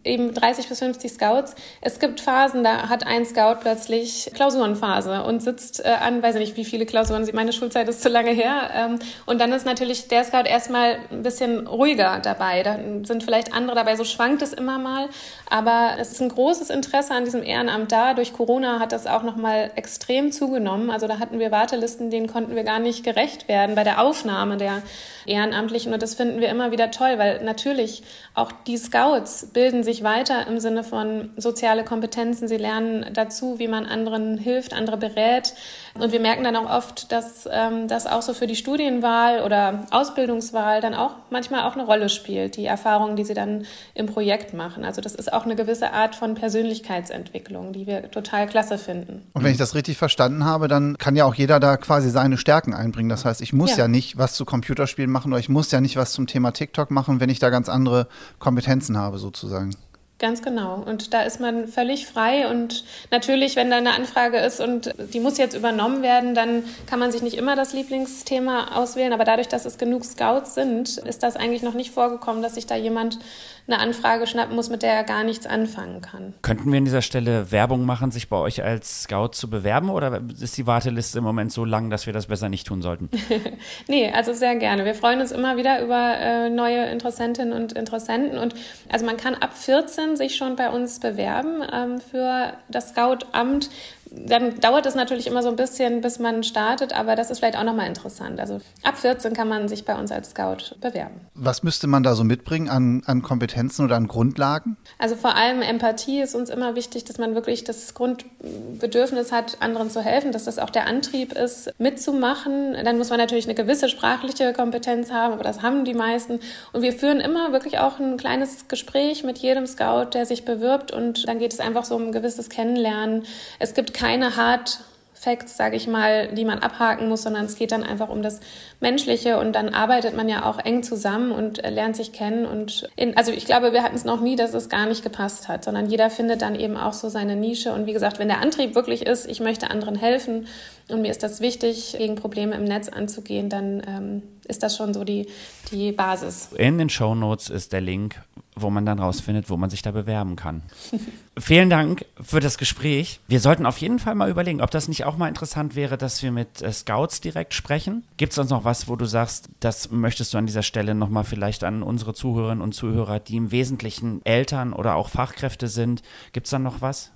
[0.03, 5.41] eben 30 bis 50 Scouts, es gibt Phasen, da hat ein Scout plötzlich Klausurenphase und
[5.41, 8.69] sitzt äh, an, weiß ich nicht, wie viele Klausuren, meine Schulzeit ist zu lange her.
[8.75, 12.63] Ähm, und dann ist natürlich der Scout erstmal ein bisschen ruhiger dabei.
[12.63, 15.09] Da sind vielleicht andere dabei, so schwankt es immer mal.
[15.49, 18.13] Aber es ist ein großes Interesse an diesem Ehrenamt da.
[18.13, 20.89] Durch Corona hat das auch nochmal extrem zugenommen.
[20.89, 24.57] Also da hatten wir Wartelisten, denen konnten wir gar nicht gerecht werden bei der Aufnahme
[24.57, 24.81] der
[25.25, 25.93] Ehrenamtlichen.
[25.93, 30.45] Und das finden wir immer wieder toll, weil natürlich auch die Scouts bilden sich weiter
[30.45, 32.47] im Sinne von soziale Kompetenzen.
[32.47, 35.55] Sie lernen dazu, wie man anderen hilft, andere berät.
[35.95, 39.87] Und wir merken dann auch oft, dass ähm, das auch so für die Studienwahl oder
[39.89, 44.53] Ausbildungswahl dann auch manchmal auch eine Rolle spielt, die Erfahrungen, die sie dann im Projekt
[44.53, 44.85] machen.
[44.85, 49.23] Also das ist auch eine gewisse Art von Persönlichkeitsentwicklung, die wir total klasse finden.
[49.33, 52.37] Und wenn ich das richtig verstanden habe, dann kann ja auch jeder da quasi seine
[52.37, 53.09] Stärken einbringen.
[53.09, 55.81] Das heißt, ich muss ja, ja nicht was zu Computerspielen machen oder ich muss ja
[55.81, 58.07] nicht was zum Thema TikTok machen, wenn ich da ganz andere
[58.39, 59.71] Kompetenzen habe sozusagen.
[60.19, 60.81] Ganz genau.
[60.83, 62.49] Und da ist man völlig frei.
[62.49, 66.99] Und natürlich, wenn da eine Anfrage ist und die muss jetzt übernommen werden, dann kann
[66.99, 69.13] man sich nicht immer das Lieblingsthema auswählen.
[69.13, 72.65] Aber dadurch, dass es genug Scouts sind, ist das eigentlich noch nicht vorgekommen, dass sich
[72.65, 73.19] da jemand
[73.67, 76.33] eine Anfrage schnappen muss, mit der er gar nichts anfangen kann.
[76.41, 80.21] Könnten wir an dieser Stelle Werbung machen, sich bei euch als Scout zu bewerben oder
[80.41, 83.09] ist die Warteliste im Moment so lang, dass wir das besser nicht tun sollten?
[83.87, 84.85] nee, also sehr gerne.
[84.85, 88.55] Wir freuen uns immer wieder über äh, neue Interessentinnen und Interessenten und
[88.89, 93.69] also man kann ab 14 sich schon bei uns bewerben ähm, für das Scout-Amt
[94.11, 97.57] dann dauert es natürlich immer so ein bisschen, bis man startet, aber das ist vielleicht
[97.57, 98.39] auch nochmal interessant.
[98.39, 101.21] Also ab 14 kann man sich bei uns als Scout bewerben.
[101.33, 104.77] Was müsste man da so mitbringen an, an Kompetenzen oder an Grundlagen?
[104.97, 109.89] Also vor allem Empathie ist uns immer wichtig, dass man wirklich das Grundbedürfnis hat, anderen
[109.89, 112.75] zu helfen, dass das auch der Antrieb ist, mitzumachen.
[112.83, 116.39] Dann muss man natürlich eine gewisse sprachliche Kompetenz haben, aber das haben die meisten.
[116.71, 120.91] Und wir führen immer wirklich auch ein kleines Gespräch mit jedem Scout, der sich bewirbt
[120.91, 123.23] und dann geht es einfach so um ein gewisses Kennenlernen.
[123.59, 124.79] Es gibt keine Hard
[125.19, 128.39] Facts, sage ich mal, die man abhaken muss, sondern es geht dann einfach um das
[128.79, 132.87] Menschliche und dann arbeitet man ja auch eng zusammen und äh, lernt sich kennen und
[132.95, 135.63] in, also ich glaube, wir hatten es noch nie, dass es gar nicht gepasst hat,
[135.63, 138.75] sondern jeder findet dann eben auch so seine Nische und wie gesagt, wenn der Antrieb
[138.75, 140.47] wirklich ist, ich möchte anderen helfen
[140.87, 144.93] und mir ist das wichtig, gegen Probleme im Netz anzugehen, dann ähm, ist das schon
[144.93, 145.25] so die,
[145.71, 146.49] die Basis.
[146.55, 148.21] In den Show Notes ist der Link,
[148.61, 150.63] wo man dann rausfindet, wo man sich da bewerben kann.
[151.39, 153.19] Vielen Dank für das Gespräch.
[153.27, 156.23] Wir sollten auf jeden Fall mal überlegen, ob das nicht auch mal interessant wäre, dass
[156.23, 158.03] wir mit äh, Scouts direkt sprechen.
[158.17, 161.23] Gibt es sonst noch was, wo du sagst, das möchtest du an dieser Stelle nochmal
[161.23, 166.01] vielleicht an unsere Zuhörerinnen und Zuhörer, die im Wesentlichen Eltern oder auch Fachkräfte sind,
[166.33, 167.11] gibt es dann noch was?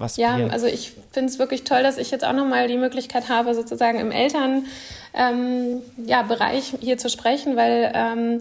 [0.00, 3.28] Was ja, also ich finde es wirklich toll, dass ich jetzt auch nochmal die Möglichkeit
[3.28, 4.62] habe, sozusagen im Elternbereich
[5.14, 6.26] ähm, ja,
[6.80, 8.40] hier zu sprechen, weil ähm,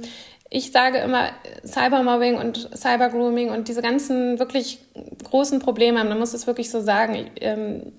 [0.50, 1.30] ich sage immer,
[1.66, 4.80] Cybermobbing und Cybergrooming und diese ganzen wirklich
[5.24, 7.94] großen Probleme, man muss es wirklich so sagen, ähm,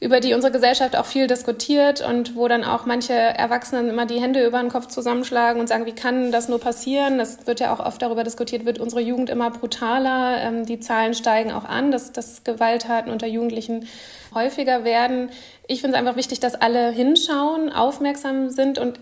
[0.00, 4.18] über die unsere Gesellschaft auch viel diskutiert und wo dann auch manche Erwachsenen immer die
[4.18, 7.18] Hände über den Kopf zusammenschlagen und sagen, wie kann das nur passieren?
[7.18, 10.38] Das wird ja auch oft darüber diskutiert, wird unsere Jugend immer brutaler?
[10.40, 13.86] Ähm, die Zahlen steigen auch an, dass, dass Gewalttaten unter Jugendlichen
[14.34, 15.30] häufiger werden.
[15.68, 18.98] Ich finde es einfach wichtig, dass alle hinschauen, aufmerksam sind und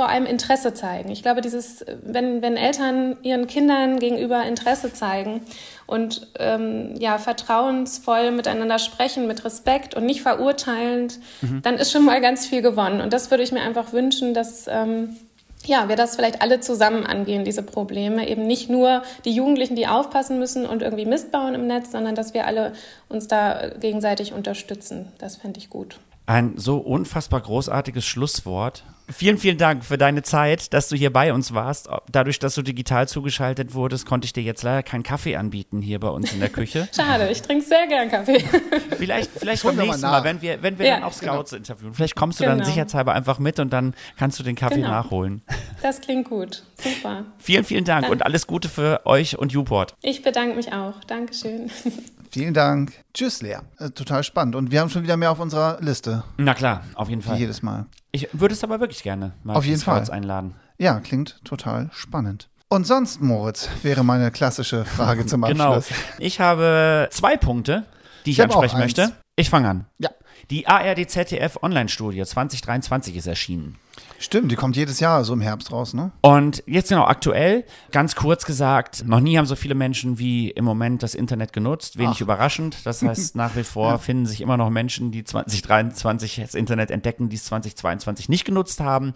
[0.00, 1.10] vor allem Interesse zeigen.
[1.10, 5.42] Ich glaube, dieses, wenn, wenn Eltern ihren Kindern gegenüber Interesse zeigen
[5.86, 11.60] und ähm, ja, vertrauensvoll miteinander sprechen, mit Respekt und nicht verurteilend, mhm.
[11.60, 13.02] dann ist schon mal ganz viel gewonnen.
[13.02, 15.18] Und das würde ich mir einfach wünschen, dass ähm,
[15.66, 18.26] ja, wir das vielleicht alle zusammen angehen, diese Probleme.
[18.26, 22.14] Eben nicht nur die Jugendlichen, die aufpassen müssen und irgendwie Mist bauen im Netz, sondern
[22.14, 22.72] dass wir alle
[23.10, 25.12] uns da gegenseitig unterstützen.
[25.18, 25.98] Das fände ich gut.
[26.30, 28.84] Ein so unfassbar großartiges Schlusswort.
[29.08, 31.88] Vielen, vielen Dank für deine Zeit, dass du hier bei uns warst.
[32.12, 35.98] Dadurch, dass du digital zugeschaltet wurdest, konnte ich dir jetzt leider keinen Kaffee anbieten hier
[35.98, 36.88] bei uns in der Küche.
[36.96, 38.44] Schade, ich trinke sehr gern Kaffee.
[38.96, 41.58] Vielleicht, vielleicht beim nächsten Mal, wenn wir, wenn wir ja, dann auch Scouts genau.
[41.58, 41.94] interviewen.
[41.94, 42.58] Vielleicht kommst du genau.
[42.58, 44.90] dann sicherheitshalber einfach mit und dann kannst du den Kaffee genau.
[44.90, 45.42] nachholen.
[45.82, 46.62] Das klingt gut.
[46.76, 47.24] Super.
[47.38, 48.12] Vielen, vielen Dank dann.
[48.12, 49.94] und alles Gute für euch und Uport.
[50.00, 51.02] Ich bedanke mich auch.
[51.08, 51.72] Dankeschön.
[52.32, 52.92] Vielen Dank.
[53.12, 53.58] Tschüss, Lea.
[53.78, 54.54] Äh, total spannend.
[54.54, 56.22] Und wir haben schon wieder mehr auf unserer Liste.
[56.36, 57.36] Na klar, auf jeden Fall.
[57.36, 57.86] Wie jedes Mal.
[58.12, 60.54] Ich würde es aber wirklich gerne mal auf jeden Fall einladen.
[60.78, 62.48] Ja, klingt total spannend.
[62.68, 65.74] Und sonst, Moritz, wäre meine klassische Frage zum genau.
[65.74, 65.88] Abschluss.
[65.88, 66.16] Genau.
[66.18, 67.84] Ich habe zwei Punkte,
[68.24, 69.12] die ich, ich ansprechen möchte.
[69.34, 69.86] Ich fange an.
[69.98, 70.10] Ja.
[70.48, 73.76] Die ARD ZDF Online-Studie 2023 ist erschienen.
[74.18, 76.12] Stimmt, die kommt jedes Jahr so im Herbst raus, ne?
[76.20, 80.64] Und jetzt genau aktuell, ganz kurz gesagt, noch nie haben so viele Menschen wie im
[80.64, 81.98] Moment das Internet genutzt.
[81.98, 82.20] Wenig Ach.
[82.20, 82.84] überraschend.
[82.84, 83.98] Das heißt, nach wie vor ja.
[83.98, 88.80] finden sich immer noch Menschen, die 2023 das Internet entdecken, die es 2022 nicht genutzt
[88.80, 89.14] haben.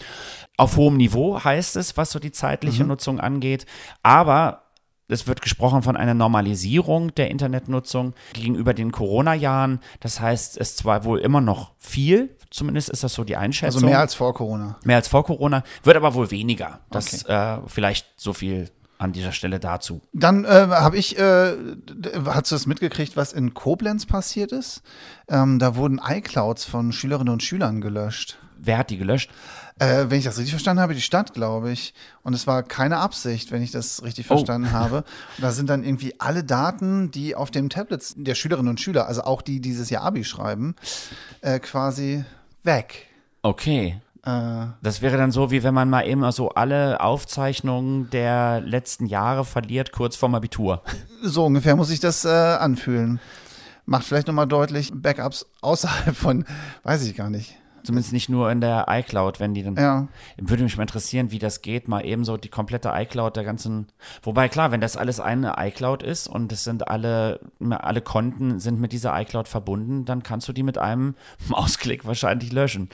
[0.57, 2.89] Auf hohem Niveau heißt es, was so die zeitliche mhm.
[2.89, 3.67] Nutzung angeht.
[4.03, 4.64] Aber
[5.09, 9.81] es wird gesprochen von einer Normalisierung der Internetnutzung gegenüber den Corona-Jahren.
[10.01, 13.79] Das heißt, es zwar wohl immer noch viel, zumindest ist das so die Einschätzung.
[13.79, 14.77] Also mehr als vor Corona.
[14.85, 16.81] Mehr als vor Corona, wird aber wohl weniger.
[16.91, 17.57] Das okay.
[17.57, 20.01] äh, vielleicht so viel an dieser Stelle dazu.
[20.13, 21.53] Dann äh, habe ich, äh,
[22.27, 24.83] hast du das mitgekriegt, was in Koblenz passiert ist?
[25.29, 28.39] Ähm, da wurden iClouds von Schülerinnen und Schülern gelöscht.
[28.65, 29.31] Wer hat die gelöscht?
[29.79, 31.95] Äh, wenn ich das richtig verstanden habe, die Stadt, glaube ich.
[32.23, 34.37] Und es war keine Absicht, wenn ich das richtig oh.
[34.37, 34.99] verstanden habe.
[35.37, 39.07] Und da sind dann irgendwie alle Daten, die auf dem Tablets der Schülerinnen und Schüler,
[39.07, 40.77] also auch die, die dieses Jahr Abi schreiben,
[41.41, 42.25] äh, quasi
[42.63, 43.09] weg.
[43.43, 44.01] Okay.
[44.25, 49.07] Äh, das wäre dann so, wie wenn man mal eben so alle Aufzeichnungen der letzten
[49.07, 50.83] Jahre verliert, kurz vorm Abitur.
[51.23, 53.19] So ungefähr muss ich das äh, anfühlen.
[53.87, 56.45] Macht vielleicht nochmal deutlich, Backups außerhalb von,
[56.85, 57.57] weiß ich gar nicht.
[57.85, 59.77] Zumindest nicht nur in der iCloud, wenn die dann.
[59.77, 60.09] Ja.
[60.39, 63.89] Würde mich mal interessieren, wie das geht, mal eben so die komplette iCloud der ganzen.
[64.23, 68.81] Wobei klar, wenn das alles eine iCloud ist und es sind alle, alle Konten sind
[68.81, 71.15] mit dieser iCloud verbunden, dann kannst du die mit einem
[71.49, 72.89] Mausklick wahrscheinlich löschen.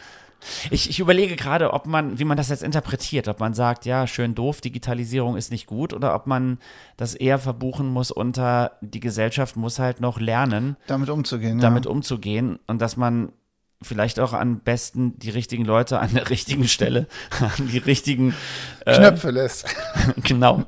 [0.70, 4.06] Ich, ich überlege gerade, ob man, wie man das jetzt interpretiert, ob man sagt, ja,
[4.06, 6.58] schön doof, Digitalisierung ist nicht gut, oder ob man
[6.96, 10.76] das eher verbuchen muss unter, die Gesellschaft muss halt noch lernen.
[10.86, 11.60] Damit umzugehen.
[11.60, 11.90] Damit ja.
[11.90, 13.32] umzugehen und dass man
[13.82, 17.06] vielleicht auch am besten die richtigen Leute an der richtigen Stelle,
[17.40, 18.34] an die richtigen
[18.84, 19.66] äh, Knöpfe lässt.
[20.24, 20.64] genau.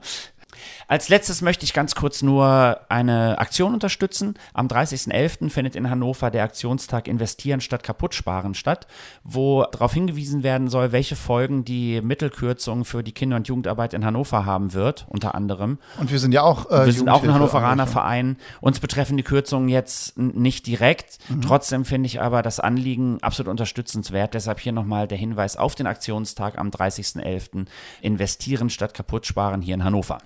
[0.88, 4.34] Als letztes möchte ich ganz kurz nur eine Aktion unterstützen.
[4.54, 5.50] Am 30.11.
[5.50, 8.86] findet in Hannover der Aktionstag Investieren statt Kaputtsparen statt,
[9.24, 14.04] wo darauf hingewiesen werden soll, welche Folgen die Mittelkürzung für die Kinder- und Jugendarbeit in
[14.04, 15.78] Hannover haben wird, unter anderem.
[15.98, 18.36] Und wir sind ja auch äh, Wir sind auch ein Hannoveraner Verein.
[18.60, 21.18] Uns betreffen die Kürzungen jetzt nicht direkt.
[21.28, 21.42] Mhm.
[21.42, 24.34] Trotzdem finde ich aber das Anliegen absolut unterstützenswert.
[24.34, 27.66] Deshalb hier nochmal der Hinweis auf den Aktionstag am 30.11.
[28.00, 30.18] Investieren statt Kaputtsparen hier in Hannover.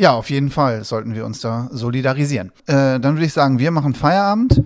[0.00, 2.52] Ja, auf jeden Fall sollten wir uns da solidarisieren.
[2.66, 4.62] Äh, dann würde ich sagen, wir machen Feierabend.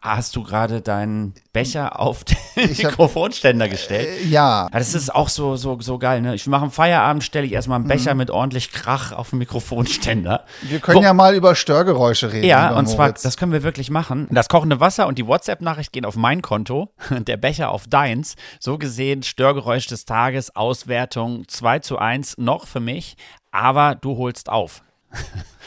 [0.00, 4.08] Hast du gerade deinen Becher auf den Mikrofonständer gestellt?
[4.24, 4.68] Äh, ja.
[4.72, 6.34] Das ist auch so, so, so geil, ne?
[6.34, 8.18] Ich mache am Feierabend, stelle ich erstmal einen Becher mhm.
[8.18, 10.44] mit ordentlich Krach auf den Mikrofonständer.
[10.62, 12.46] Wir können Wo, ja mal über Störgeräusche reden.
[12.46, 14.26] Ja, und zwar, das können wir wirklich machen.
[14.32, 18.34] Das kochende Wasser und die WhatsApp-Nachricht gehen auf mein Konto, der Becher auf deins.
[18.58, 23.16] So gesehen, Störgeräusch des Tages, Auswertung 2 zu 1 noch für mich,
[23.56, 24.82] aber du holst auf.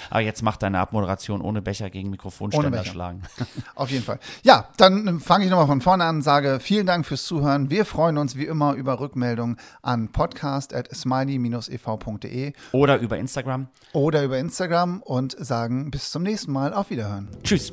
[0.10, 3.24] Aber jetzt mach deine Abmoderation ohne Becher gegen Mikrofonständer schlagen.
[3.76, 4.20] Auf jeden Fall.
[4.44, 7.70] Ja, dann fange ich nochmal von vorne an, sage vielen Dank fürs Zuhören.
[7.70, 13.68] Wir freuen uns wie immer über Rückmeldungen an podcast.smiley-ev.de oder über Instagram.
[13.94, 16.74] Oder über Instagram und sagen bis zum nächsten Mal.
[16.74, 17.30] Auf Wiederhören.
[17.44, 17.72] Tschüss.